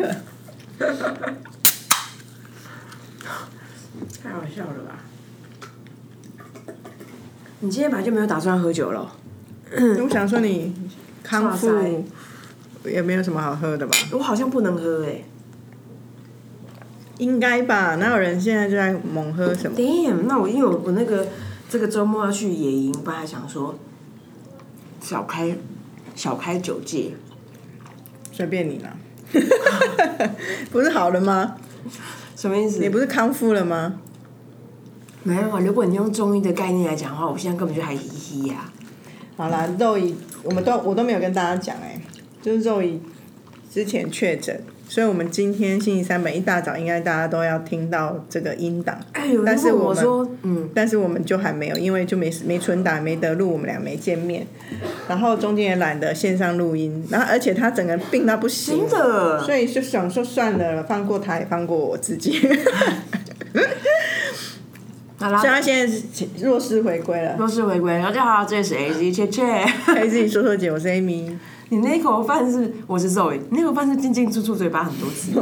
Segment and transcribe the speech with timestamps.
[0.00, 0.16] 了。
[4.22, 4.98] 太好笑了吧？
[7.60, 9.12] 你今天本来就没有打算喝酒了，
[10.02, 10.74] 我想说你
[11.22, 12.04] 康复
[12.84, 13.94] 也没有什么好喝的吧？
[14.12, 15.22] 我好像不能喝哎、
[17.18, 17.96] 应该吧？
[17.96, 21.28] 哪有人现在就在猛喝什么？Damn，那我因为我我那个
[21.68, 23.78] 这个周末要去野营，本来想说
[25.02, 25.58] 小开
[26.14, 27.12] 小开酒戒，
[28.32, 28.96] 随便你啦。
[30.70, 31.56] 不是好了吗？
[32.36, 32.78] 什么意思？
[32.80, 34.00] 你不是康复了吗？
[35.22, 38.70] 没有啊，如果你用中医的概念来讲的话，我现在根本就还嘻嘻呀、
[39.36, 42.00] 好啦，肉姨，我们都我都没有跟大家讲哎、
[42.40, 43.00] 就是肉姨
[43.70, 54.44] 之前确诊，所以我们今天星期三本一大早应该大家都要听到这个音档，哎，有人问但是我说，嗯，但是我们就还没有，因为就没没存档，没得录，我们俩没见面，
[55.08, 62.40] 然后中间也懒得线上录音，然后而且他整个病到不行，真的，所以就想说算了，放过他，也放过我自己。
[65.18, 66.02] 好啦所以，他现在是
[66.42, 67.36] 弱势回归了。
[67.38, 67.96] 弱势回归。
[68.02, 69.44] 大家好，这里是 A Z 切切。
[69.86, 71.36] 可以自己说说姐，我是 Amy。
[71.70, 75.32] 你那口饭是我是 Zoe，你那口饭是进进出出嘴巴很多次。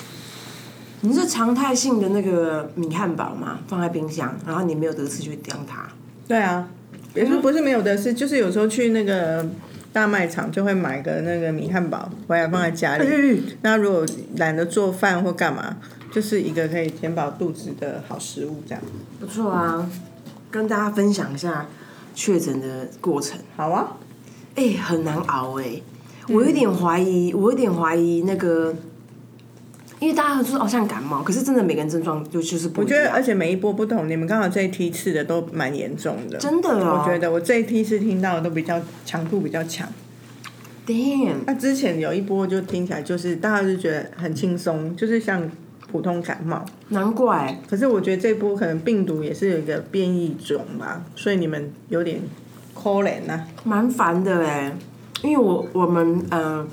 [1.00, 5.88] 你是常态性的那个米汉堡嘛，放在冰箱，然后你没有得吃就丢它。
[6.26, 6.68] 对啊，
[7.14, 9.46] 也是不是没有得吃，就是有时候去那个
[9.90, 13.06] 大卖场就会买个那个米汉堡回来放在家里。
[13.08, 14.04] 嗯那如果
[14.36, 15.78] 懒得做饭或干嘛，
[16.12, 18.82] 就是一个可以填饱肚子的好食物，这样。
[19.18, 19.88] 不错啊，
[20.50, 21.66] 跟大家分享一下
[22.14, 23.38] 确诊的过程。
[23.56, 23.96] 好啊，
[24.58, 25.80] 哎、很难熬哎、
[26.26, 28.74] 我有点怀疑，我有点怀疑那个，
[30.00, 33.08] 因为大家都说哦像感冒，可是真的每个人症状就就是不一我觉得。
[33.12, 36.36] 而且每一波不同，你们刚好这一批次的都蛮严重的。
[36.38, 39.88] 真的哦，我觉得我这一批次听到的都比较强度比较强。
[40.84, 45.48] damn，那之前有一波就听起来就是大家就觉得很轻松，就是像
[45.92, 46.64] 普通感冒。
[46.88, 52.20] 难怪可是我觉得这波可能病毒也是有一个变异种吧，所以你们有点
[52.94, 54.76] 可怜呐、蛮烦的哎，
[55.22, 56.66] 因为我我们呃。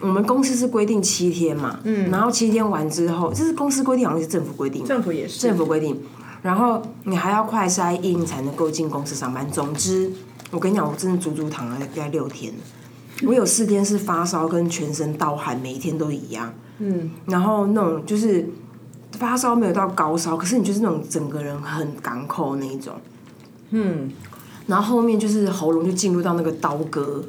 [0.00, 6.00] 我们公司是规定七天嘛，嗯，然后七天完之后，这是公司规定，好像是政府规定，政府也是政府规定，
[6.40, 9.44] 然后你还要快筛阴才能够进公司上班。
[9.50, 10.08] 总之，
[10.52, 12.54] 我跟你讲，我真的足足躺了大概六天，
[13.26, 16.54] 我有四天是发烧跟全身盗汗，每一天都一样。
[16.78, 18.48] 嗯，然后那种就是
[19.18, 22.94] 发烧没有到高烧，可是你就是那种整个人很港口那一种。
[23.70, 24.12] 嗯，
[24.68, 27.24] 然后后面就是喉咙就进入到那个刀割，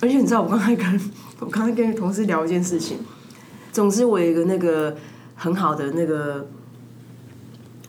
[0.00, 1.00] 而且你知道，我刚才跟
[1.40, 2.96] 我刚才跟同事聊一件事情。
[3.72, 4.96] 总之，我有一个那个
[5.34, 6.48] 很好的那个，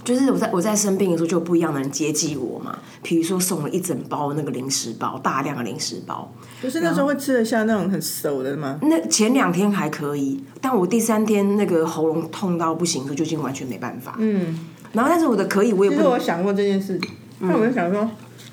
[0.04, 2.78] 就是我在我在生病的时候，就有不一样的人接济我嘛。
[3.02, 6.34] 比如说送了一整包那个零食包，大量的零食包。
[6.62, 8.78] 不是那时候会吃得下那种很熟的吗？
[8.82, 14.16] 那前两天还可以，但我第三天那个喉咙痛到不行，就已经完全没办法。
[14.18, 14.60] 嗯。
[14.92, 17.00] 然后，但是我的可以，我也其不能实我想过这件事，
[17.40, 18.10] 那我就想说，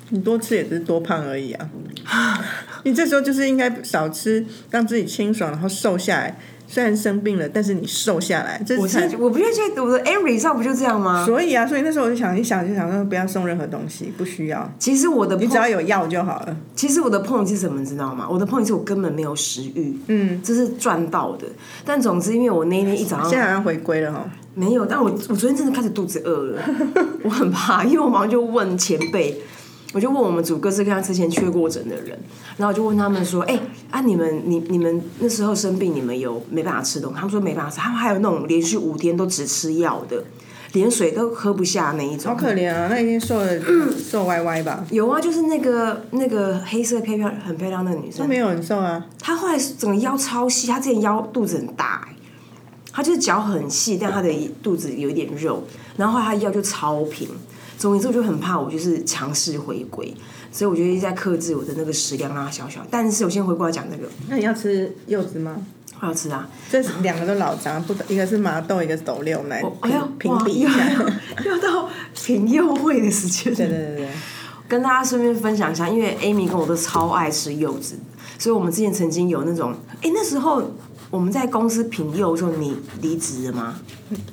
[0.09, 1.69] 你多吃也只是多胖而已啊。
[2.83, 6.37] 你这时候就是应该少吃，让自己清爽，然后瘦下来。
[6.67, 11.25] 虽然生病了，但是你瘦下来，这是我不就觉得我的 every 上不就这样吗？
[11.25, 16.57] 所以啊，所以那时候我就想一想，就想说不要送任何东西，不需要，其实我的你只要有药就好了。
[16.75, 18.27] 其实我的 point 是什么，你知道吗？
[18.29, 21.47] 我的 point 是我根本没有食欲，嗯，这是赚到的。
[21.85, 24.29] 但总之，因为我那一天一早上现在好像回归了哈。
[24.53, 26.61] 没有，但我我昨天真的开始肚子饿了，
[27.23, 29.39] 我很怕，因为我马上就问前辈，
[29.93, 32.09] 我就问我们组各式各样之前缺过诊的人，
[32.57, 33.57] 然后我就问他们说，哎、
[33.89, 37.15] 啊你们你你们那时候生病，你们有没办法吃东西？
[37.15, 40.21] 他们说没办法吃，他们还有那种连续五天都只吃药的，
[40.73, 42.33] 连水都喝不下那一种。
[42.33, 43.61] 好可怜啊，那一定瘦的
[43.97, 44.85] 瘦歪歪吧？
[44.91, 49.05] 有啊，就是那个那个黑色漂漂很漂亮那个女生，她没有很瘦啊。
[49.21, 52.15] 她后来整个腰超细，她之前腰肚子很大、欸，
[52.91, 55.63] 她就是脚很细，但她的肚子有一点肉，
[55.95, 57.29] 然后后来她腰就超平。
[57.77, 60.13] 总之，我就很怕我就是强势回归，
[60.51, 62.85] 所以我就一直在克制我的那个食量，啊小小。
[62.89, 65.57] 但是我先回过来讲那个，那你要吃柚子吗？
[65.99, 66.47] 我要吃啊！
[66.69, 70.93] 这是两个都老张，不，一个是麻豆，一个是斗六，奶哎呀评，比一下。
[71.43, 74.09] 又又到品柚会的时间，对对对对，
[74.67, 77.95] 跟大家顺便分享一下，因为 Amy 跟我都超爱吃柚子，
[78.37, 79.73] 所以我们之前曾经有那种，
[80.03, 80.71] 哎、那时候
[81.09, 83.79] 我们在公司品柚的时候，你离职了吗？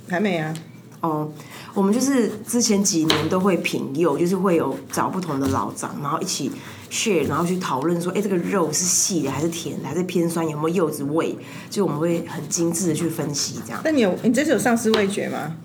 [0.07, 0.55] 还没啊。
[1.01, 1.31] 哦，
[1.75, 6.51] 我们就是之前几年都会品柚，就是会有找不同的老长，然后一起
[6.91, 11.37] share，然后去讨论说，哎，这个肉是细的还是甜的，还是偏酸，有没有柚子味？
[11.69, 13.81] 就我们会很精致的去分析，这样。
[13.85, 15.57] 那你有你这次有丧失味觉吗？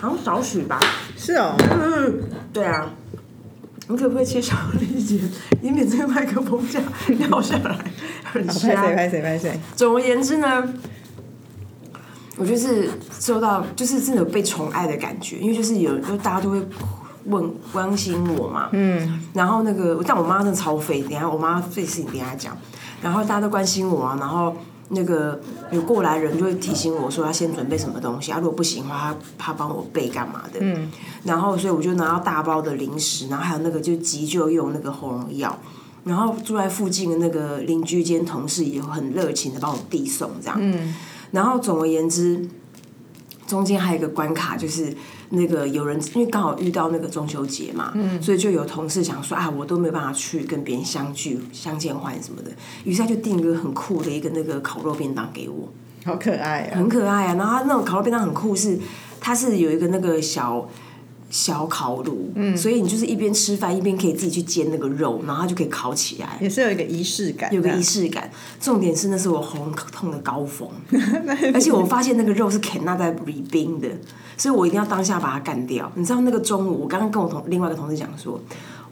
[0.00, 0.80] 好像少许吧。
[1.16, 2.22] 是哦，嗯，
[2.52, 2.90] 对啊。
[3.86, 5.30] 你可不可以切小力一点，
[5.60, 6.92] 以免这个麦克风这样
[7.28, 7.76] 掉下来？
[8.24, 8.94] 很好拍谁瞎。
[8.94, 10.66] 拍谁拍谁，总而言之呢，
[12.36, 16.62] 我就是受到就是真的有被宠爱的感觉，因为就是有就大家都会
[17.26, 22.56] 问关心我嘛，嗯，然后那个但我妈真的超废，等下我妈废事情等一下讲，
[23.02, 24.54] 然后大家都关心我啊，然后。
[24.90, 25.40] 那个
[25.72, 30.58] 有过来人就会提醒我说要先准备什么东西啊，如果不行的话，他他帮我备干嘛的。
[30.60, 30.92] 嗯，
[31.24, 35.58] 然后所以我就拿到大包的零食，然后还有那个就急救用那个喉咙药，
[36.04, 40.58] 然后住在附近的那个邻居间同事也很热情的帮我递送这样。
[40.60, 40.94] 嗯，
[41.34, 42.48] 然后总而言之，
[43.46, 44.94] 中间还有一个关卡就是
[45.30, 52.50] 那个有人因为刚好遇到那个中秋节嘛，嗯，所以就有同事想说啊，我都没有办法去跟别人相聚、相见欢什么的，
[52.84, 55.68] 于是他就订一个很酷的一个那个烤肉便当给我。
[56.04, 56.76] 好可爱啊！
[56.76, 57.34] 很可爱啊。
[57.34, 58.78] 然后他那种烤肉便当很酷是，
[59.20, 60.68] 它是有一个那个小
[61.34, 68.30] 小烤炉，嗯，所以你就是一边吃饭一边可以自己去煎那个肉，然后它就可以烤起来，也是有一个仪式感，有个仪式感。
[68.60, 70.68] 重点是那是我喉咙痛的高峰，
[71.52, 73.88] 而且我发现那个肉是肯纳在里冰的，
[74.36, 75.90] 所以我一定要当下把它干掉。
[75.96, 78.40] 你知道那个中午，我刚刚跟我同另外一个同事讲说。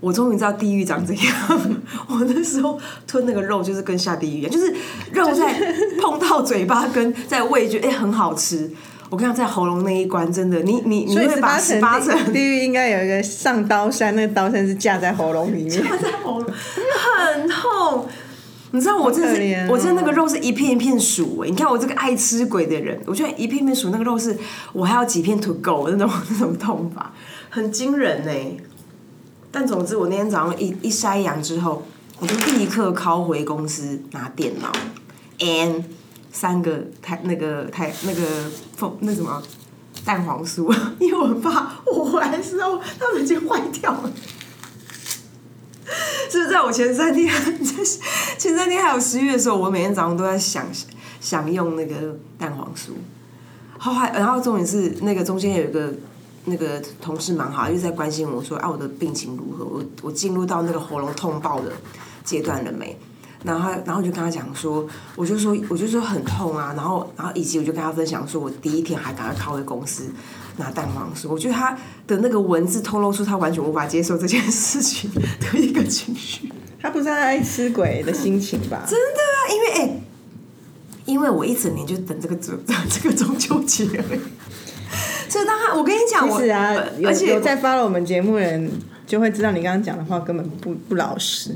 [0.00, 1.36] 我终于知道地狱长怎样。
[2.10, 4.74] 我那时候吞那个肉就是跟下地狱一样，就是
[5.12, 8.68] 肉在碰到嘴巴跟在味觉，哎、很好吃。
[9.12, 15.68] 我跟你讲，在喉咙那一关，真的，你你你会把十八层地地狱应该有一个上刀山，那个刀山是架在喉咙里面。
[15.68, 18.08] 架在喉咙很痛。
[18.70, 24.34] 你知道我真的是，我真的那个肉是一片一片数哎、你看我这个爱吃鬼的人，我觉得一片一片数那个肉是，
[24.72, 27.12] 我还要几片 to go 的那种那种痛法，
[27.50, 28.56] 很惊人哎、
[29.50, 31.82] 但总之，我那天早上一一筛阳之后，
[32.18, 34.72] 我就立刻拷回公司拿电脑
[35.40, 35.82] ，and
[36.32, 38.20] 三个台那个台那个
[38.74, 39.40] 凤那什么
[40.04, 44.10] 蛋黄酥， 因为我很怕我回来的时候它们已经坏掉了。
[46.30, 47.30] 就是在我前三天，
[48.38, 50.66] 前三天还有十一月的时候，我每天早上都在想
[51.20, 52.92] 想用那个蛋黄酥。
[53.78, 55.92] 后还然后重点是那个中间有一个
[56.46, 61.72] 那个同事蛮好，一直在关心我说啊我的病情如何，我我进入到那个喉咙痛爆的
[62.24, 62.98] 阶段了没？
[63.44, 64.86] 然后他然后我就跟他讲说，
[65.16, 70.04] 我就说我就说很痛啊，然后然后以及我就跟他分享说我第一天还赶快靠回公司
[70.56, 76.52] 拿蛋黄酥，我觉得他的那个文字透露出他完全无法接受这件事情的一个情绪。
[76.80, 78.84] 他不是他爱吃鬼的心情吧？
[78.88, 80.00] 真的啊，因为哎、
[81.04, 82.54] 因为我一整年就等这个中
[82.90, 83.86] 这个中秋节。
[85.28, 88.70] 所以当他，我跟你讲，我啊，有而且有在发了我们节目人
[89.12, 91.50] 就会知道，你刚刚讲的话根本不不老实。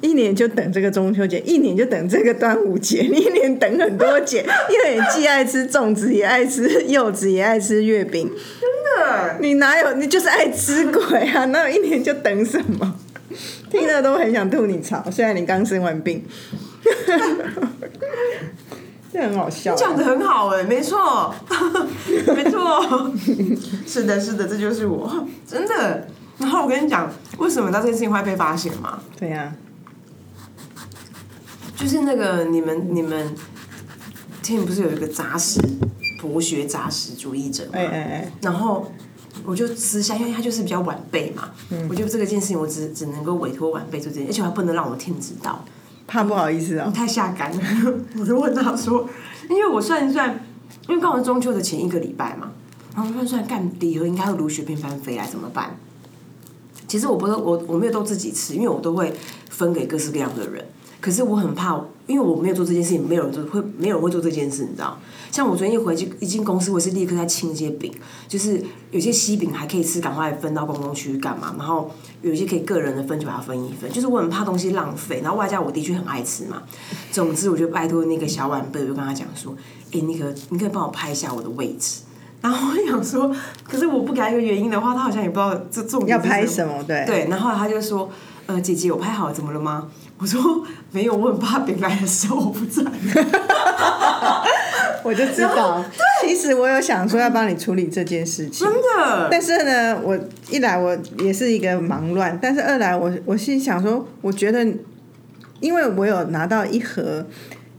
[0.00, 4.40] 一年就等这个中秋节，一年就等这个端午节，你一年等很多节，
[4.72, 8.26] 因为你既爱吃粽子，也爱吃柚子，也爱吃月饼。
[8.26, 9.92] 真的，你哪有？
[9.96, 11.44] 你就是爱吃鬼啊！
[11.52, 12.94] 哪有一年就等什么？
[13.70, 15.04] 听了都很想吐你槽。
[15.10, 16.24] 虽然你刚生完病，
[19.12, 19.76] 这很好笑啊。
[19.76, 21.34] 讲的很好哎、没错，
[22.34, 23.12] 没错，
[23.86, 26.08] 是的，是的，这就是我，真的。
[26.38, 29.00] 然后我跟你讲，为什么到这件事情会被发现吗？
[29.18, 29.54] 对呀、
[31.76, 33.34] 就是那个你们你们，
[34.42, 35.60] 之前不是有一个杂食
[36.20, 37.70] 博学杂食主义者吗？
[37.74, 38.90] 哎哎哎，然后
[39.44, 41.50] 我就私下，因为他就是比较晚辈嘛，
[41.88, 45.64] 我觉得这个件事情我只只能够委托晚辈做这件，而且我还不能让我天知道，
[46.06, 46.90] 怕不好意思哦。
[46.94, 47.62] 太下感了。
[48.18, 49.08] 我就问他说，
[49.48, 50.40] 因为我算一算，
[50.88, 52.50] 因为刚好是中秋的前一个礼拜嘛，
[52.94, 55.76] 然后我算一算干礼盒应该会如雪片般飞来，怎么办？
[56.94, 59.12] 其实我不是我我没有都自己吃，因为我都会
[59.50, 60.64] 分给各式各样的人。
[61.00, 64.96] 可是我很怕，因为我没有做这件事情，没有人做会没有人会做这件事，你知道？
[65.32, 67.92] 像我昨天一回去一进公司，我是立刻在清一些饼，
[68.28, 71.52] 就是有些西饼还可以吃，赶快分到公共区干嘛？
[71.58, 71.90] 然后
[72.22, 76.62] 有一些可以个人的分就把它分一分，就是我很怕东西浪费，然后外加我的确很爱吃嘛。
[77.10, 79.52] 总之，我就拜托那个小晚辈，我就跟他讲说
[79.90, 82.02] ：“哎、那个你可以帮我拍一下我的位置。”
[82.44, 83.34] 然后我想说，
[83.66, 86.84] 可是我不给他一个原因的话，他好像也不知道这重点要拍什么？
[86.86, 88.10] 对，对，然后他就说
[88.44, 89.88] ：“呃，姐姐，我拍好了，怎么了吗？”
[90.20, 92.82] 我说：“没有，我很怕饼来的时候我不在。
[95.02, 95.82] 我就知道。
[96.20, 100.14] 其实我有想说要帮你处理这件事”情真，的，但是呢，我
[100.50, 104.62] 一来我也是一个忙乱，但是二来我我心想说，我觉得，
[105.60, 107.24] 因为我有拿到一盒，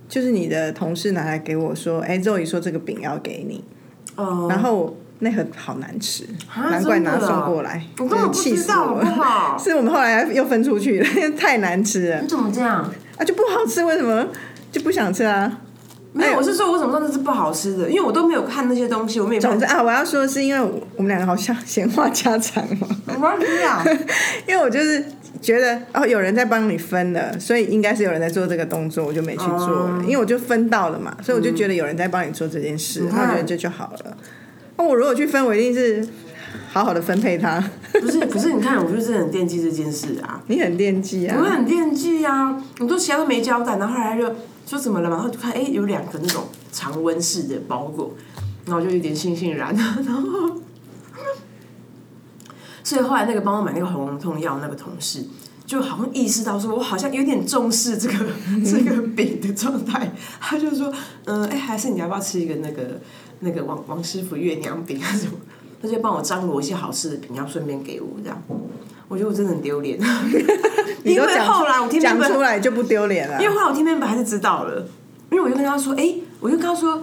[0.10, 3.64] 就是你的同事拿来给我说，哎，周宇说这个饼要给你，
[4.16, 9.60] 哦，然后那盒好难吃，啊难怪拿送过来，我根本不知道，好我不好了。
[9.64, 12.90] 是我们后来又分出去了，因为太难吃了你怎么这样？
[13.18, 14.26] 啊，就不好吃，为什么
[14.72, 15.60] 就不想吃啊？
[16.12, 17.90] 没有，我是说我怎么知道这是不好吃的？
[17.90, 23.84] 因为我都没有看那些东西，我们也不总之啊，我要说的是因为我我们两个好像 闲话家常嘛，没关系啊。
[24.48, 25.04] 因为我就是
[25.46, 34.18] 觉得哦有人在帮你分了，所以应该是有人在做这个动作，我就没去做了，因为我就分到了嘛，所以我就觉得有人在帮你做这件事，那我觉得这就好了。
[34.78, 36.06] 那我如果去分，我一定是
[36.72, 37.64] 好好的分配它。
[37.94, 40.42] 不是，可是你看，我就是很惦记这件事啊。
[40.48, 41.38] 你很惦记啊？
[41.40, 42.62] 我很惦记啊！
[42.80, 44.26] 我都其他都没交代，然后后来就
[44.66, 45.16] 说怎么了嘛？
[45.16, 48.14] 然后就看，哎，有两个那种常温式的包裹，
[48.66, 49.74] 然后就有点悻悻然，
[50.06, 50.60] 然后，
[52.86, 55.26] 所以后来那个帮我买那个喉咙痛药那个同事，
[55.66, 58.14] 就好像意识到说我好像有点重视这个
[58.64, 60.94] 这个饼的状态，他就说，
[61.26, 63.02] 嗯，哎，还是你要不要吃一个那个
[63.40, 65.34] 那个王王师傅月娘饼还是什么？
[65.82, 68.40] 他就帮我张罗一些好吃的饼，要顺便给我这样。
[69.08, 70.00] 我觉得我真的很丢脸，
[71.04, 73.42] 因为后来我听讲出来就不丢脸了。
[73.42, 74.88] 因为后来我听面本还是知道了，
[75.32, 77.02] 因为我就跟他说，哎，我就跟他说，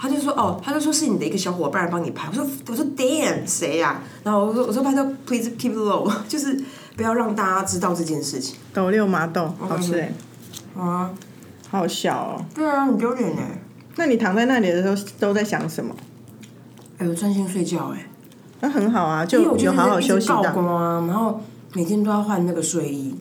[0.00, 2.26] 他就说，哦，他就说是你的一个小伙伴帮你拍。
[2.28, 4.00] 我说，我说，damn，谁呀？
[4.24, 6.58] 然后我说，我说，拜托，please keep low， 就是
[6.96, 8.56] 不要让大家知道这件事情。
[8.72, 10.12] 豆六麻豆，好吃哎。
[10.74, 11.10] 啊，
[11.68, 12.44] 好小哦。
[12.54, 13.60] 对啊，很丢脸哎。
[13.96, 15.94] 那你躺在那里的时候都在想什么？
[16.96, 18.06] 哎，我专心睡觉哎。
[18.60, 20.42] 那很好啊，就有好好休息的。
[20.44, 21.40] 然后
[21.74, 23.14] 每天都要换那个睡衣，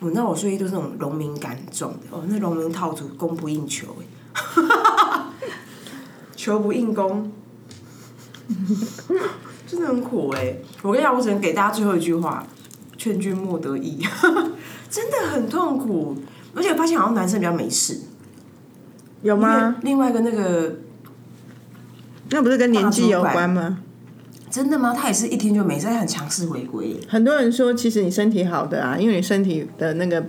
[0.00, 5.23] 我那我睡衣都是那种农民感重的哦，那农民套组供不应求哎，
[6.44, 7.32] 求不应功，
[9.66, 10.54] 真的很苦哎。
[10.82, 12.46] 我跟你讲，我只能给大家最后一句话：
[12.98, 13.98] 劝君莫得意，
[14.90, 16.14] 真的很痛苦。
[16.54, 17.98] 而且发现好像男生比较没事，
[19.22, 19.76] 有吗？
[19.80, 20.76] 另外一个那个，
[22.28, 23.78] 那不是跟年纪有关吗？
[24.50, 24.94] 真的吗？
[24.94, 27.00] 他也是一天就没事，很强势回归。
[27.08, 30.26] 很多人说，其实你身体好的啊，因为你身体的那个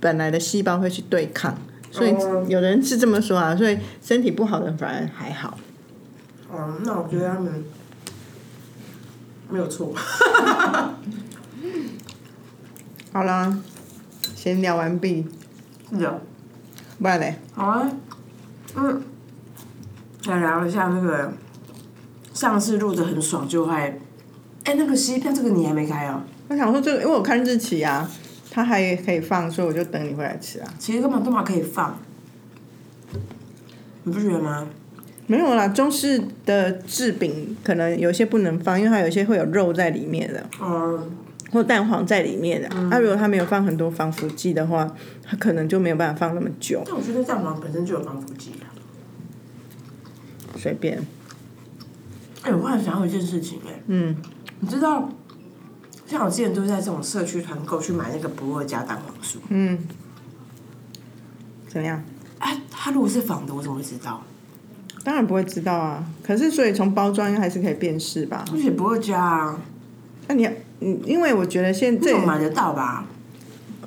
[0.00, 1.56] 本来的细胞会去对抗，
[1.96, 2.14] 所以
[2.50, 3.56] 有人是这么说啊。
[3.56, 5.56] 所以身体不好的反而还好。
[6.50, 7.64] 哦，那我觉得他们
[9.48, 9.94] 没有错。
[13.12, 13.58] 好啦，
[14.34, 15.26] 闲聊完毕。
[15.90, 16.20] 是的。
[16.98, 17.36] 不然嘞？
[17.54, 17.90] 好啊。
[18.74, 19.02] 嗯。
[20.26, 21.32] 来聊一下那个。
[22.34, 23.72] 上次录的很爽，就会，
[24.64, 26.20] 哎，那个西片这个你还没开哦。
[26.48, 28.06] 我想说这个，因为我看日期啊，
[28.56, 30.74] 它还可以放，所以我就等你回来吃啊。
[30.78, 31.98] 其实根本都嘛可以放，
[34.04, 34.66] 你不觉得吗？
[35.26, 41.12] 没有啦，中式的制饼可能有些不能放，因为它有些会有肉在里面的，嗯，
[41.52, 42.68] 或蛋黄在里面的。
[42.88, 44.90] 那如果它没有放很多防腐剂的话，
[45.22, 46.82] 它可能就没有办法放那么久。
[46.86, 48.72] 但我觉得蛋黄本身就有防腐剂啊。
[50.56, 50.98] 随便。
[52.40, 54.16] 哎，我还想到一件事情哎，嗯，
[54.60, 55.10] 你知道，
[56.06, 59.78] 像我之前都是在这种社区团购去买那个不二家蛋黄酥，嗯，
[61.68, 62.02] 怎么样？
[62.38, 64.22] 哎，它如果是仿的，我怎么会知道？
[65.02, 66.04] 当然不会知道啊。
[66.22, 68.44] 可是，所以从包装还是可以辨识吧？
[68.52, 69.60] 而且不二家啊，
[70.28, 70.46] 那你，
[70.80, 73.06] 嗯，因为我觉得现在买得到吧？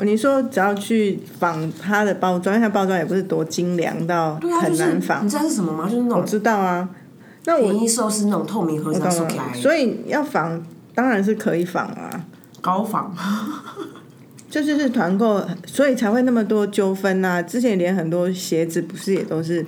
[0.02, 5.26] 你说只要去仿它的包装，因为它包装也不是多精良到很难仿。
[5.26, 5.90] 你知道是什么吗？
[5.90, 6.90] 就是那种我知道啊。
[7.46, 9.02] 那我一收是那种透明盒子
[9.56, 10.62] 所以要仿
[11.00, 12.26] 当然是可以仿啊，
[12.60, 13.16] 高仿，
[14.50, 17.42] 就是是团购，所以才会那么多纠纷呐。
[17.42, 19.66] 之前连很多鞋子不是也都是。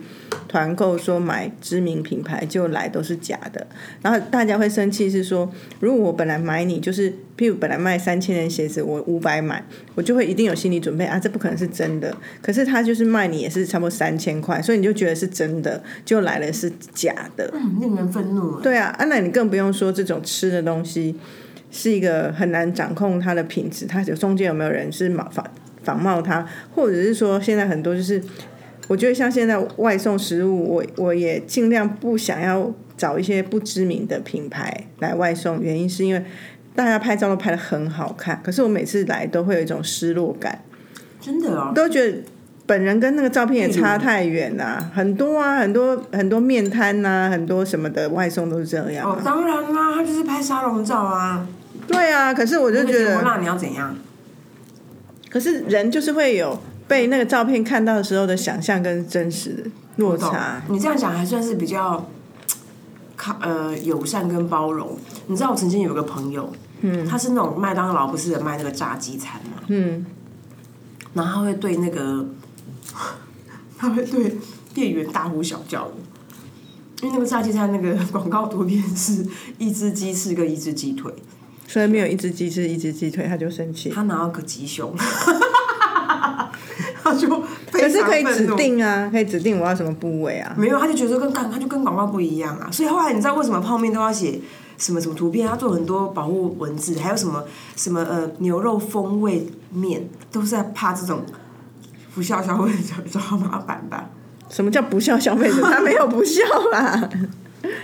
[0.48, 3.66] 团购说买知名品牌就来都是假的，
[4.02, 9.64] 然后大家会生气是说，如果我本来买你就是，譬如本来卖三千的鞋子，我五百买，
[9.96, 12.14] 我就会一定有心理准备啊，这不可能是真的。
[12.42, 18.60] 可是他就是卖你也是差不多三千块，所以你就觉得是真的，就来了是假的，嗯，令人愤怒。
[18.60, 21.16] 对啊，啊，那你更不用说这种吃的东西
[21.72, 25.44] 是一个很难掌控它的品质，它有中间有没有人是仿仿
[25.82, 28.22] 仿冒它，或者是说现在很多就是。
[28.88, 36.22] 我觉得像现在外送食物，我我也尽量不想要找一些不知名的品牌来外送，原因是因为
[36.75, 40.62] 大家拍照都拍的很好看，可是我每次来都会有一种失落感。
[41.22, 42.18] 真的哦，都觉得
[42.66, 49.10] 本人跟那个照片也差太远啦，很多啊，很多很多面摊呐，很多什么的外送都是这样。
[49.10, 51.48] 哦，当然啦，他就是拍沙龙照啊。
[51.88, 53.96] 对啊，可是我就觉得，那你要怎样？
[55.30, 56.60] 可是人就是会有。
[56.88, 59.64] 被那个照片看到的时候的想象跟真实的
[59.96, 62.06] 落差，你这样讲还算是比较，
[63.16, 64.98] 靠呃友善跟包容。
[65.28, 70.06] 你知道我曾经有个朋友，嗯，他是那种麦当劳不是卖那个炸鸡餐嘛，嗯，
[71.14, 72.26] 然后他会对那个，
[73.80, 74.38] 他会对
[74.74, 75.94] 店员大呼小叫的，
[77.04, 79.26] 因为那个炸鸡餐那个广告图片是
[79.58, 81.10] 一只鸡翅跟一只鸡腿，
[81.72, 84.94] 所以没有一只鸡翅一只鸡腿他就生气，他拿到个鸡胸。
[87.01, 87.30] 他就
[87.72, 90.54] 可是可以指定啊，可以指定我要什么部位啊？
[90.58, 92.68] 没有，他就觉得跟刚他就跟广告不一样啊。
[92.70, 94.38] 所以后来你知道为什么泡面都要写
[94.78, 97.46] 什么什么图片，他做很多保护文字，还有什么
[97.78, 101.24] 什么呃牛肉风味面，都是在怕这种
[102.13, 104.10] 不孝消费者找麻烦吧。
[104.50, 105.62] 什么叫不孝消费者？
[105.62, 107.10] 他没有不孝啦，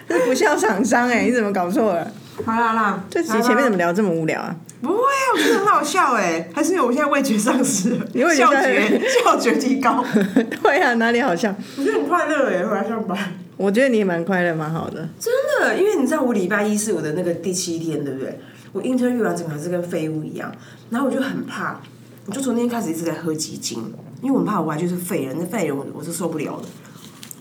[0.09, 2.11] 这 是不孝厂商哎、你怎么搞错了？
[2.45, 4.55] 好啦好啦，这集前面怎么聊这么无聊啊？
[4.81, 5.25] 不会啊？
[5.33, 10.03] 我觉得很好笑哎，还是因为我现在味觉丧失了，你味觉丧嗅觉失嗅觉提高，
[10.61, 11.53] 对啊，哪里好笑？
[11.77, 13.17] 我觉得很快乐哎，回来上班。
[13.57, 15.09] 我觉得你也蛮快乐，蛮好的。
[15.19, 18.39] 真的，因为你知道我礼拜一是我的那个第七天，对不对？
[18.71, 20.51] 我 interview 完整个还是跟废物一样，
[20.91, 21.81] 然后我就很怕，
[22.27, 23.91] 我就从那天开始一直在喝鸡精，
[24.21, 26.67] 因为我很怕我完全是废人，那废人我我是受不了的。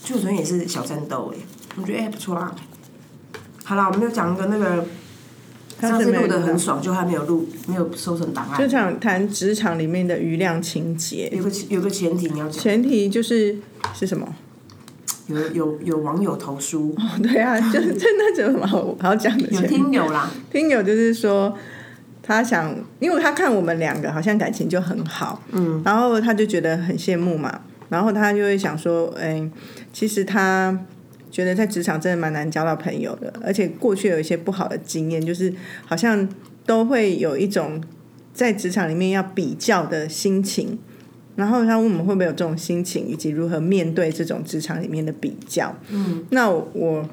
[0.02, 1.38] 就我昨天也是小战斗哎，
[1.76, 2.54] 我觉得哎、不错啦。
[3.68, 4.86] 好啦，我们就讲一个那个
[5.80, 8.68] 上次录的很爽，就还没有录，没有收成档就。
[8.68, 13.56] 想谈职场里面的余量情节，有个有个前提你要讲，前提就是
[13.92, 14.32] 是什么？
[15.26, 19.48] 有有有网友投书，对啊， 就是真的有什么好好讲的？
[19.66, 21.52] 听友啦， 听友就是说，
[22.22, 29.50] 他想，因为他看我们两个好像感情就很好，嗯，然后他就觉得很羡慕嘛，然后他就会想说，哎、
[29.92, 30.78] 其实他
[31.36, 35.52] 觉得在职场真的蛮难交到朋友的，而且过去有一些不好的经验，就是
[35.84, 36.26] 好像
[36.64, 37.78] 都会有一种
[38.32, 40.78] 在职场里面要比较的心情。
[41.34, 45.76] 然后他问我们会不会有这种心情，以及如何面对这种职场里面的比较。
[45.90, 47.06] 嗯，那我我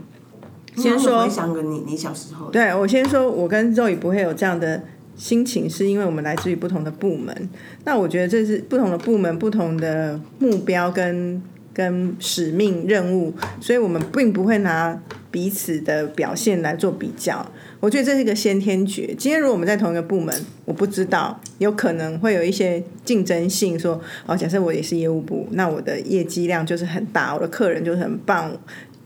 [0.78, 4.82] 先说回想个你你小时候，对我先说，我跟肉 o 不会有这样的
[5.18, 7.50] 心情，是因为我们来自于不同的部门。
[7.84, 11.42] 那我觉得这是不同的部门、不同的目标跟
[11.74, 15.02] 跟使命任务，所以我们并不会拿
[15.32, 17.46] 彼此的表现来做比较。
[17.80, 19.14] 我觉得这是一个先天诀。
[19.18, 20.34] 今天如果我们在同一个部门，
[20.66, 28.56] 我不知道，有可能会有一些竞争性，说哦，假设我也是业务部，那我的业绩量就是很大，我的客人就是很棒，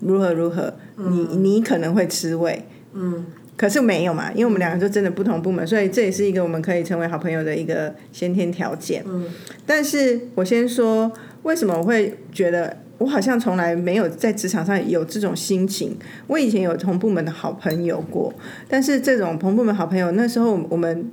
[0.01, 2.65] 如何如何，你你可能会吃味。
[2.93, 9.03] 嗯可是没有嘛，因为我们两个就真的不同部门，所以这也是一个我们可以成为好朋友的一个先天条件。
[9.07, 9.25] 嗯，
[9.65, 11.12] 但是我先说，
[11.48, 15.98] 为什么我会觉得我好像从来没有在职场上有这种心情？
[16.27, 18.33] 我以前有同部门的好朋友过，
[18.68, 21.10] 但是这种同部门好朋友，那时候我们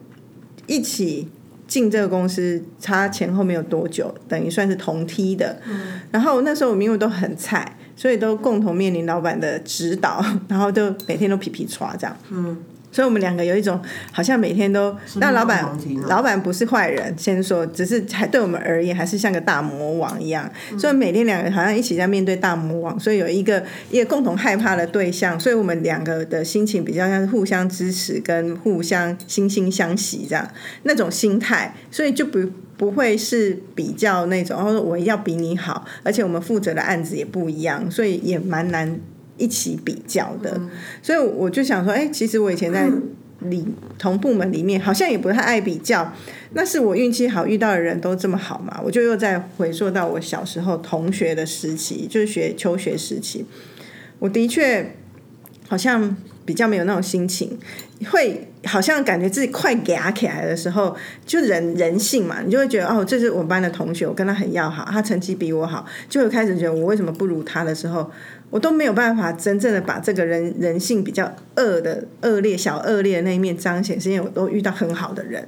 [0.66, 1.28] 一起
[1.68, 5.56] 进这个公司，差前后没有多久，等于算是同梯的。
[6.10, 12.16] 然后那时候我们因为都很菜，所以都共同面临老板的指导，然后就每天都皮皮刷这样。
[12.32, 12.56] 嗯。
[12.94, 15.68] 所以我们两个有一种好像每天都，那老板
[16.06, 30.48] 老板不是坏人，先说，只是还对我们而言还是像个大魔王一样，所以每天两个好像一起在面对大魔王，所以有一个一个共同害怕的对象，所以我们两个的心情比较像是互相支持跟互相惺惺相惜这样
[30.84, 32.48] 那种心态，所以就不。
[32.76, 38.98] 不会是比较那种，然后我要比你好，而且我们负责的案子也不一样，所以也蛮难
[39.36, 40.60] 一起比较的。
[41.02, 42.88] 所以我就想说，哎、其实我以前在
[43.50, 43.62] 里
[43.98, 46.10] 同部门里面，好像也不太爱比较。
[46.54, 48.80] 那是我运气好，遇到的人都这么好嘛？
[48.82, 53.44] 我就又再回溯到我小时候同学的时期，就是学求学时期，
[54.18, 54.96] 我的确
[55.68, 56.16] 好像
[56.46, 57.58] 比较没有那种心情，
[58.10, 68.10] 会好像感觉自己快嘎起来的时候，就人人性嘛，你就会觉得哦，这是我们班的同学，我跟他很要好，他成绩比我好，就会开始觉得我为什么不如他的时候，
[68.54, 71.24] 我都没有办法真正的把这个人人性比较
[71.56, 75.44] 恶的恶劣小恶劣的那一面彰显，是因为我都遇到很好的人。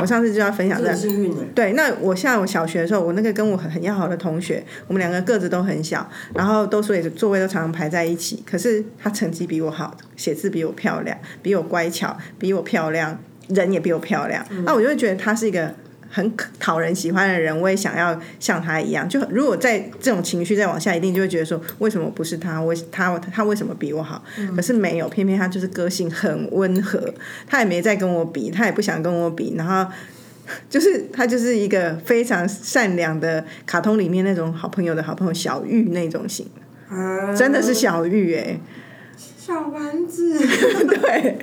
[0.00, 1.42] 我上次就要分享这真的幸运呢。
[1.54, 8.42] 对，那我像我小学的时候，我那个跟我很很要好的同学，我们两个个子都很小，然后都所以座位都常常排在一起。
[8.44, 13.16] 可是他成绩比我好，写字比我漂亮，比我乖巧，比我漂亮，
[13.50, 14.44] 人也比我漂亮。
[14.64, 15.72] 那我就会觉得他是一个
[16.18, 19.08] 很讨人喜欢的人，我也想要像他一样。
[19.08, 22.60] 就如果在这种情绪再往下，一定就会觉得说，为什么不是他？
[22.62, 24.24] 为他他为什么比我好？
[24.56, 27.14] 可是没有，偏偏他就是个性很温和，
[27.46, 29.90] 他也没再跟我比，他也不想跟我比，然后。
[30.70, 36.46] 就是他就是一个非常善良的卡通里面那种好朋友的好朋友小玉那种型，
[37.36, 38.58] 真的是小玉哎、
[39.48, 40.36] 小丸子，
[40.86, 41.38] 对，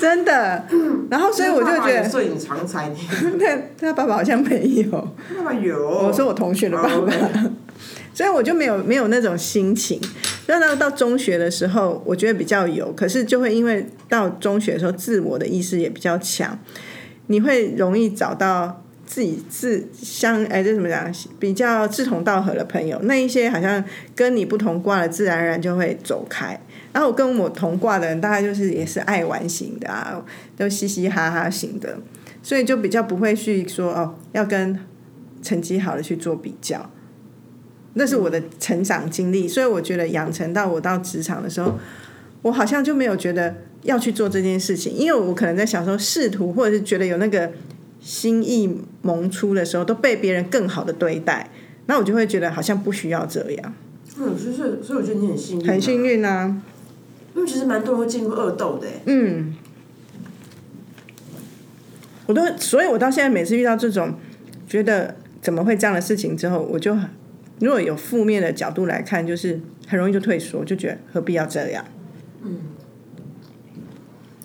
[0.00, 0.64] 真的。
[1.10, 2.88] 然后所以我就觉得，摄影长才，
[3.38, 4.90] 他他爸爸好像没有。
[4.90, 5.86] 爸爸有。
[5.86, 7.12] 我说我同学的爸哦爸，
[8.14, 10.00] 所以我就没有没有那种心情。
[10.46, 16.58] 那到到中学的时候，我觉得比较有，可是就会因为到中学的时候，自我的意识也比较强，
[17.26, 21.12] 你会容易找到自己自相哎，这怎么讲？
[21.38, 26.58] 比较志同道合的朋友，那一些好像跟你不同挂的，自然而然就会走开。
[26.92, 30.24] 然后我跟我同挂的人，大概就是也是爱玩型的啊，
[30.56, 31.98] 都嘻嘻哈哈型的，
[32.42, 34.78] 所以就比较不会去说哦，要跟
[35.42, 36.90] 成绩好的去做比较。
[37.94, 41.78] 那是我的成长经历，所以我觉得养成到我到职场的时候，
[42.42, 47.50] 我好像就没有觉得要去做这件事情，因为我可能在小时候试图，或者是觉得有那个
[47.98, 51.50] 心意萌出的时候，都被别人更好的对待，
[51.86, 53.74] 那我就会觉得好像不需要这样，
[54.20, 56.04] 嗯，所以所以所以我觉得你很幸运，很幸。
[56.04, 56.56] 运啊，
[57.34, 59.54] 因为其实蛮多人会进入恶斗的，哎，嗯，
[62.26, 64.14] 我都，所以我到现在每次遇到这种
[64.66, 66.96] 觉得怎么会这样的事情之后，我就
[67.60, 71.84] 如果有负面的角度来看，就是很容易就退缩，就觉得何必要这样。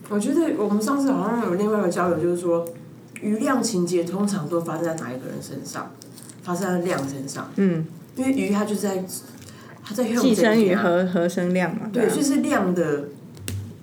[0.10, 2.68] 我觉得我们上次好像有另外一个交流，就是说，
[3.22, 5.92] 余量情节通常都发生在哪一个人身上？
[6.44, 7.50] 发生在量身上。
[7.56, 9.04] 嗯，因为鱼它就是在
[9.86, 13.10] 它在寄生于和和和生量嘛，对，就是量的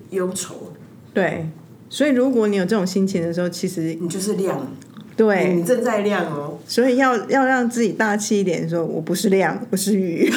[0.09, 0.73] 忧愁，
[1.13, 1.47] 对，
[1.89, 4.67] 所以如果你有这种心情的时候，其实你就是量，
[5.15, 6.57] 对，你正在量哦。
[6.67, 10.29] 所以要要让自己大气一点，说我不是量，我是鱼。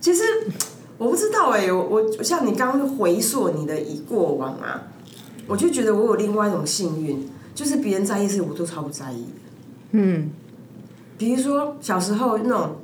[0.00, 0.22] 其实
[0.96, 4.84] 我不知道哎、我我像你刚刚回溯你的以过往啊，
[5.46, 9.30] 我就觉得我有另外一种幸运，就是别人在意的事我都超不在意的。
[9.92, 10.30] 嗯，
[11.18, 12.76] 比如说小时候那种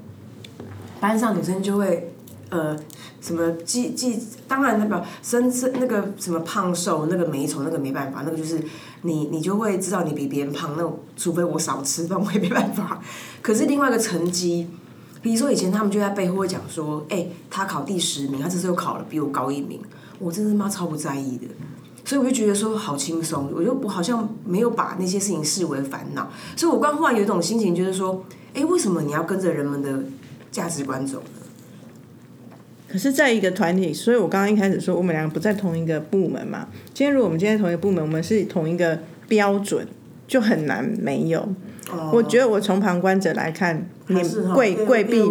[1.04, 2.14] 班上女生就会
[2.48, 2.74] 呃
[3.20, 8.58] 什么记记，当然那个身身那个什么胖瘦那个美丑那个没办法，那个就是
[9.02, 13.02] 你你就会知道你比别人胖，那除非我少吃，饭我也没办法。
[13.42, 14.66] 可是另外一个成绩，
[15.20, 19.82] 比如说以前他们就在背后会讲说，哎、他考第十名，他这次又考了比我高一名，
[20.18, 21.46] 我真的妈超不在意的。
[22.06, 30.04] 所以我就觉得说好轻松，我就我好像没有把那些事情视为烦恼，所以我刚忽然有一种心情，就是说，哎，为什么你要跟着人们的
[30.54, 31.40] 价值观走呢？
[32.88, 36.68] 可是在一个团体，所以我刚刚一开始说我们两个不在同一个部门嘛。
[36.94, 39.84] 今天如果我们今天同一个部门，我们是同一个标准，
[40.28, 41.40] 就很难没有。
[41.90, 44.22] 哦我觉得我从旁观者来看，你
[44.54, 45.28] 贵贵币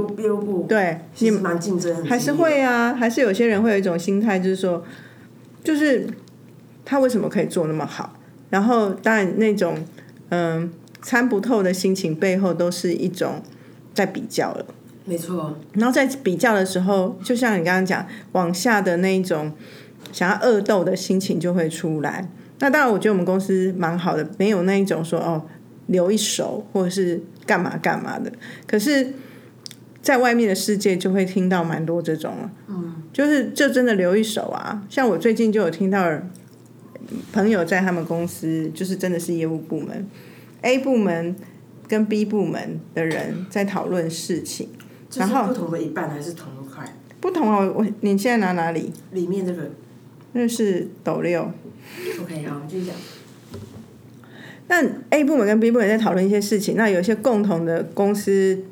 [0.68, 4.84] 对其实蛮竞争还是会啊，还是有些人会有一种心态，就是说，
[5.64, 6.06] 就是
[6.84, 8.20] 他为什么可以做那么好？
[8.50, 9.78] 然后当然那种
[10.30, 10.70] 嗯
[11.02, 13.42] 参不透的心情背后，都是一种
[13.94, 14.66] 在比较了。
[15.06, 19.52] 没错，然后在比较的时候，就像你刚刚讲，往下的那一种
[20.12, 22.30] 想要恶斗的心情就会出来。
[22.60, 25.44] 那当然，我觉得我们公司蛮好的，没有那一种说哦
[25.88, 28.32] 留一手或者是干嘛干嘛的。
[28.66, 29.14] 可是，
[30.02, 34.84] 在外面的世界就会听到蛮多这种了，嗯，就是就真的留一手啊。
[34.90, 36.10] 像我最近就有听到
[37.34, 40.08] 朋友在他们公司，就是真的是业务部门
[40.62, 41.36] ，A 部门
[41.90, 44.70] 跟 B 部门的人在讨论事情。
[45.14, 46.84] 这是不同的一半还是同一块？
[47.22, 48.92] 不同哦，我你现在拿哪里？
[49.12, 49.70] 里面这个
[50.32, 51.52] 那是斗六。
[52.22, 52.96] OK，好，继续讲。
[54.68, 58.64] 那 A 部门跟 B 部门在讨论一些事情，那有一些共同的公司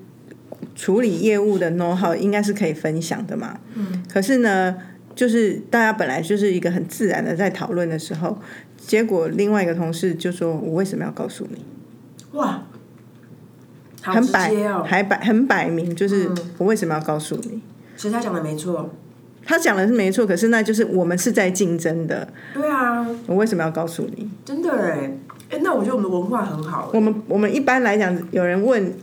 [0.76, 3.60] 处理业务的 know how 应该是可以分享的嘛。
[3.76, 4.04] 嗯。
[4.12, 4.76] 可是呢，
[5.14, 8.40] 就是大家本来就是一个很自然的在讨论的时候，
[8.78, 11.64] 结果另外一个同事就说：“我为什么要告诉你？”
[12.34, 12.66] 哇，
[14.02, 14.52] 很摆。
[14.84, 17.62] 还摆很摆明，就是我为什么要告诉你？
[17.96, 18.90] 其实他讲的没错，
[19.46, 24.30] 他讲的是没错，可是那就是我们是在竞争的，对啊，我为什么要告诉你？
[24.44, 25.18] 真的哎，
[25.52, 28.94] 哎，那我觉得我们的文化很好，我们我们一般来讲，有人问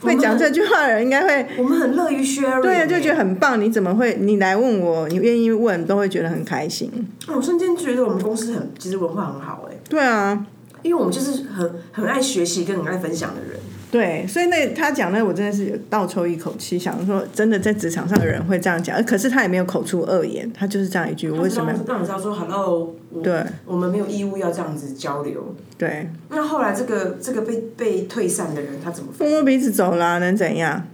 [0.00, 3.60] 会讲这句话的人，应该会我们很乐于 share，对啊，就觉得得，很棒。
[3.60, 6.90] 你怎么会你来问我，你愿意问，都会觉得很开心。
[7.28, 10.46] 我瞬间觉得我们公司很其实文化很好哎，对啊，
[10.82, 13.58] 因为我们就是很很爱学习跟很爱分享的人。
[13.92, 21.78] 对，所以那他讲那我真的是有倒抽一口气，想说真的在职场上的人会这样讲，可是他也没有口出恶言，他就是这样一句，我为什么要？
[21.86, 22.94] 让你知道说 hello？
[23.10, 25.54] 我对我们没有义务要这样子交流。
[25.76, 30.86] 对，那后来这个这个被被退散的人，他怎么摸摸鼻子走啦，能怎样？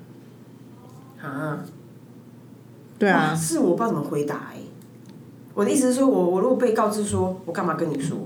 [1.22, 1.64] 啊？
[2.98, 4.56] 对啊，是我不知道怎么回答哎、
[5.54, 8.18] 我的意思是说，我我如果被告知说，我干嘛跟你说？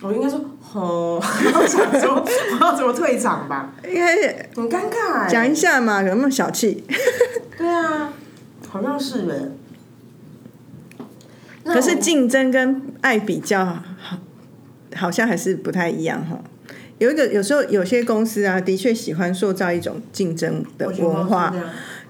[0.00, 0.40] 我应该说，
[0.74, 4.16] 哦， 我想说我要怎么退场吧，应该
[4.54, 6.84] 很尴尬哎、讲一下嘛，有没有小气？
[7.58, 8.12] 对啊，
[8.68, 11.04] 好像是哎、
[11.64, 14.18] 那可是我竞争跟爱比较，好
[14.94, 16.38] 好像还是不太一样哈。
[16.98, 21.52] 有一个有时候有些公司啊，的确喜欢塑造一种竞争的文化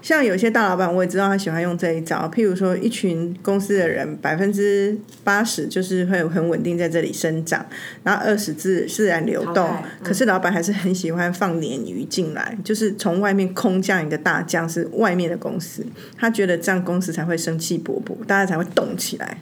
[0.01, 2.31] 像有些大老板，我也知道他喜欢用这一招。
[2.33, 7.65] 譬如说，一群公司的人，百分之八十就是会很稳定在这里生长，
[8.03, 9.67] 然后二十自自然流动。
[9.67, 15.85] 嗯可是老板还是很喜欢放鲶鱼进来，就是从外面空降一个大将，是外面的公司，
[16.17, 19.41] 他觉得这样公司才会生气勃勃，大家才会动起来。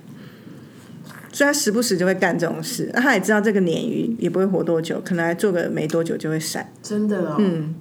[1.32, 2.90] 所以他时不时就会干这种事。
[2.94, 6.68] 那他也知道这个鲶鱼也不会活多久，可能还做个没多久就会散。
[6.82, 7.76] 真的哦，嗯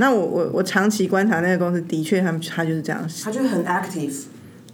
[0.00, 4.22] 那我我我长期观察那个公司，的确他们他就是这样，他就很 active，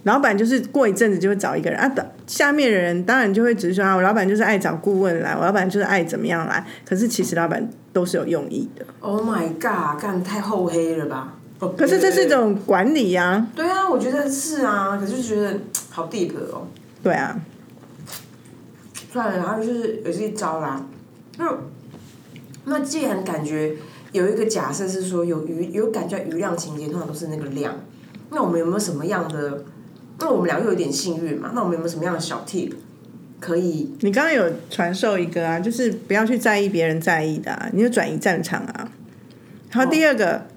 [0.03, 6.65] 老板就是过一阵子就会找一个人啊，等下面的人当然就会只是说啊，我老板就是爱找顾问来，我老板就是爱怎么样来。
[6.85, 8.85] 可是其实老板都是有用意的。
[9.01, 11.33] Oh my god，干太厚黑了吧？
[11.59, 15.59] 哦可是这是一种管理呀、对啊，我觉得是啊，可是就觉得
[15.89, 16.67] 好 deep 哦。
[17.03, 17.37] 对啊，
[19.11, 20.85] 算了，然后就是也是一招啦。
[21.37, 21.51] 那
[22.65, 23.75] 那既然感觉
[24.11, 27.75] 有一个假设是说有余有感觉余量情节，通常都是那个量。
[28.31, 29.63] 那我们有没有什么样的？
[30.19, 31.51] 那我们俩又有点幸运嘛？
[31.53, 32.71] 那我们有没有什么样的小 tip
[33.39, 33.91] 可以？
[33.99, 38.91] 你刚刚有传授一个啊，就是不要去在意别人在意的、啊，你就转移战场啊。
[39.71, 40.47] 然后第二个，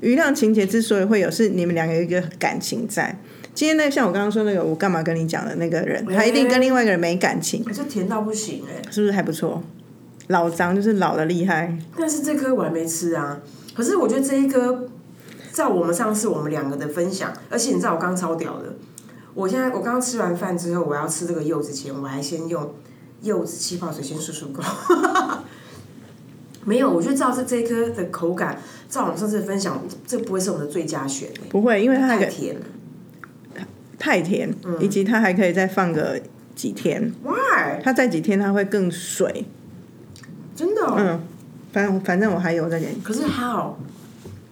[0.00, 3.18] 余量情节之所以会有，是你们两个有一个感情在。
[3.52, 9.60] 今天那个像我刚刚说那个，我干嘛跟你讲的那个人，他一定跟另外一个人没感情，可是甜到不行哎、是不是还不错？
[10.28, 13.40] 老张就是老的厉害，但是这颗我还没吃啊。
[13.74, 14.88] 可是我觉得这一颗，
[15.52, 18.74] 照我们上次我们两个的分享，而且你知道我刚刚超屌的，
[19.34, 22.74] 我现在我刚刚吃完饭之后，我要吃这个柚子前，我还先用
[23.22, 24.62] 柚子气泡水先漱漱口。
[26.64, 28.60] 没有，我觉得照这这一颗的口感，
[28.90, 32.60] 照我们上次分享，这不会是我们的最佳选、欸、不会，因为它太甜了。
[33.98, 36.20] 太甜，以及它还可以再放个
[36.54, 37.80] 几天，Why？
[37.82, 39.46] 它再几天它会更水。
[40.58, 40.96] 真的、哦？
[40.98, 41.20] 嗯，
[41.72, 43.76] 反正反正我还有在点，可是 how？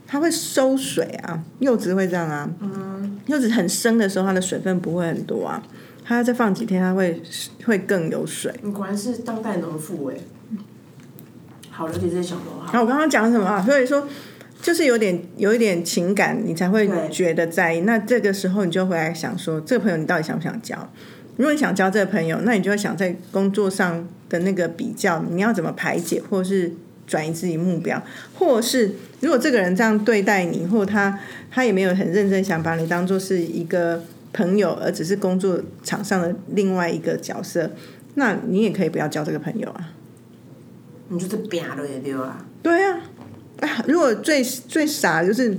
[0.06, 2.48] 它会收水啊，柚子会这样啊。
[2.60, 3.18] 嗯。
[3.26, 5.60] 柚子很生的时候，它的水分不会很多啊，
[6.04, 7.20] 它再放几天，它会
[7.64, 8.54] 会更有水。
[8.62, 10.14] 你果然是当代农妇哎、
[11.70, 12.72] 好了解这些小农然好。
[12.74, 13.60] 后我刚刚讲什么啊？
[13.60, 14.06] 所以说，
[14.62, 17.80] 就是有点有一点情感，你才会对觉得在意。
[17.80, 20.88] 那这个时候，你就回来想说，这个朋友你到底想不想交？
[21.36, 26.72] 如果你想交这个朋友，那你就会想在工作上的那个比较，你要怎么排解，或是
[27.06, 28.02] 转移自己目标，
[28.34, 31.18] 或是如果这个人这样对待你，或他
[31.50, 37.70] 他也没有很认真想把你当做是一个朋友，而只是工作场上的另外一个角色，
[38.14, 39.92] 那你也可以不要交这个朋友啊。
[41.08, 42.44] 你就是扁了也丢啊。
[42.62, 42.98] 对啊，
[43.60, 45.56] 啊，如果最最傻的就是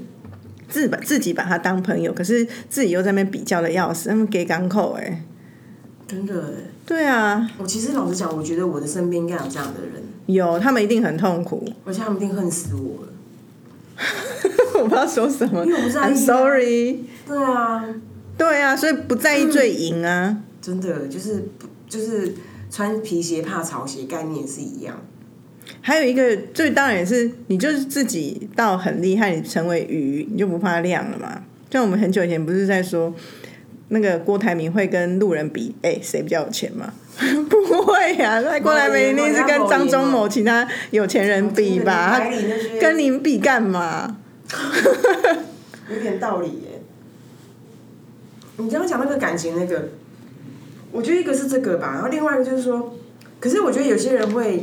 [0.68, 5.24] 自把自己把他当朋友，可是自己又在那边比较的要死，他们给港口哎、
[6.08, 13.12] 真的哎，对啊，我其实老实讲，我觉得我的身边应该有这样的人，有他们一定很痛苦，而且他们一定恨死我了。
[14.80, 17.00] 我不知道说什么因为我不在意啊，I'm sorry。
[17.28, 17.84] 对啊，
[18.38, 20.38] 对啊，所以不在意最赢啊。
[20.62, 21.50] 真的就是
[21.89, 22.36] 就是
[22.70, 24.96] 穿皮鞋怕潮鞋概念是一样。
[25.82, 31.43] 还有一个最当然也是，你就是自己到很厉害，你成为鱼，你就不怕亮了嘛。
[31.72, 33.13] 像我们很久以前不是在说，
[33.89, 36.93] 那个郭台铭会跟路人比，哎、谁比较有钱吗？
[37.50, 42.21] 不会呀、那郭台铭一定是跟张忠谋其他有钱人比吧？
[42.80, 44.17] 跟您比干嘛？
[45.89, 46.82] 有点道理耶。
[48.58, 49.89] 你刚刚讲那个感情那个，
[50.91, 52.95] 我觉得一个是这个吧，然后另外一个就是说，
[53.39, 54.62] 可是我觉得有些人会，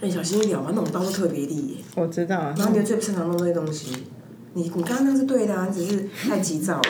[0.00, 1.76] 哎、小心一点，我那种刀都特别利耶。
[1.94, 4.04] 我知道啊，然后你又最不擅长弄这些东西，
[4.54, 6.88] 你你刚刚那是对的啊，只是太急躁了。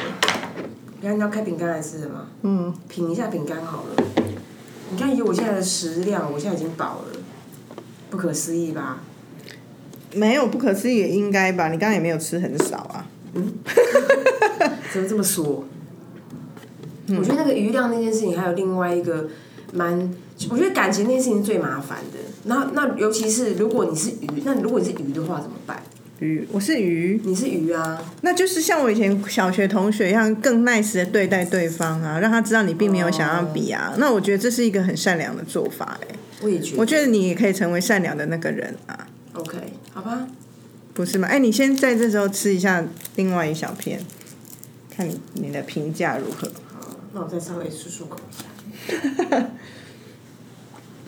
[1.00, 2.26] 你看你要开饼干来吃的吗？
[2.42, 4.04] 嗯，品一下饼干好了。
[4.90, 7.18] 你看以我现在的食量，我现在已经饱了，
[8.08, 9.00] 不可思议吧？
[10.14, 11.68] 没有不可思议也应该吧？
[11.68, 13.06] 你刚刚也没有吃很少啊。
[13.34, 13.52] 嗯
[14.92, 15.64] 怎么这么说？
[17.08, 19.28] 我觉得那个余量那件事情，还有另外一个
[19.74, 20.10] 蛮，
[20.48, 22.18] 我觉得感情那件事情是最麻烦的。
[22.44, 25.82] 那那尤其是如果你是鱼，那如果你是鱼的话怎么办？
[26.20, 33.94] 鱼，我是鱼，你是鱼啊，那就是像我以前小学同学一样，更 nice 的对待对方啊，让他知道你并没有想要比啊。
[33.98, 36.80] 那我觉得这是一个很善良的做法哎、我也觉得。
[36.80, 39.58] 我觉得你也可以成为善良的那个人啊，OK，
[39.92, 40.26] 好吧。
[40.94, 41.28] 不是吗？
[41.28, 42.82] 哎、你先在这时候吃一下
[43.16, 44.00] 另外一小片，
[44.88, 46.48] 看你你的评价如何。
[46.72, 49.46] 好，那我再稍微漱漱口一下。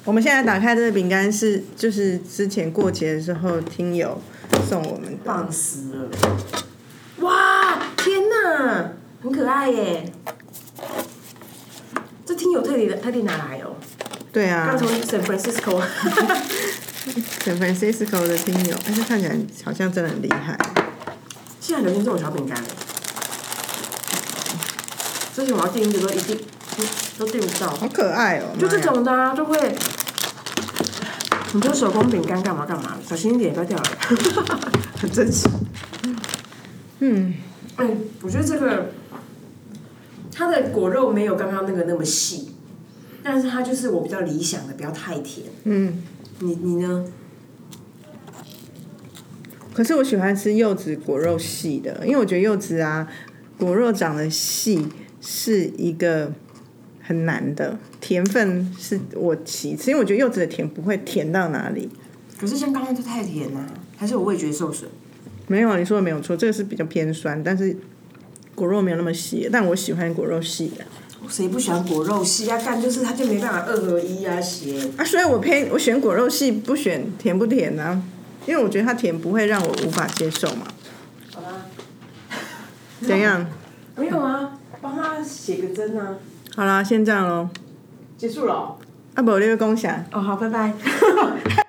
[0.04, 4.18] 我们现在打开这个饼干是就是之前过节的时候听友
[4.68, 6.08] 送我们的，棒死了！
[7.20, 10.12] 哇，天哪，很可爱耶！
[12.24, 13.76] 这听友特地的特地拿来哦，
[14.32, 15.82] 对啊刚从 San Francisco。
[17.44, 20.58] ，San Francisco 的听友，但是看起来好像真的很厉害。
[21.60, 22.68] 现在流行这种小饼干耶，
[25.34, 26.38] 之前我要订一个都一定
[27.18, 28.54] 都订不到，好可爱哦！
[28.58, 29.74] 就这种的啊，就会。
[31.54, 32.98] 你说手工饼干干嘛干嘛？
[33.04, 33.84] 小心一点，不要掉了。
[35.00, 35.48] 很真实。
[37.00, 37.34] 嗯，
[37.76, 37.88] 哎，
[38.22, 38.90] 我觉得这个
[40.32, 42.52] 它的果肉没有刚刚那个那么细，
[43.22, 45.46] 但是它就是我比较理想的，不要太甜。
[45.64, 46.02] 嗯，
[46.40, 47.04] 你你呢？
[49.72, 53.08] 可是我喜欢吃柚子果肉细的，因为我觉得柚子啊，
[53.56, 54.88] 果肉长得细
[55.20, 56.32] 是一个
[57.00, 61.90] 很难的，甜分是我其次，因为我觉得柚子的甜不会甜到哪里。
[62.40, 63.66] 可是像刚刚就太甜啦、
[63.98, 64.88] 还是我味觉受损？
[65.46, 67.76] 没有啊，你说的没有错，这个是比较偏酸，但是
[68.54, 70.86] 果肉没有那么细，但我喜欢果肉细的
[71.28, 72.56] 谁不喜欢果肉细啊？
[72.56, 74.88] 干就是它就没办法二合一啊，鞋。
[74.96, 78.00] 啊，所以我偏我选果肉细，不选甜不甜啊，
[78.46, 80.66] 因为我觉得它甜不会让我无法接受嘛。
[81.34, 81.66] 好啦。
[83.02, 83.46] 怎样？
[83.96, 86.16] 没有啊，帮他写个针啊。
[86.56, 87.50] 好啦，先这样喽。
[88.18, 88.76] 结束了哦。
[89.14, 90.04] 啊，无，你要讲啥？
[90.12, 90.74] 哦，好，拜拜。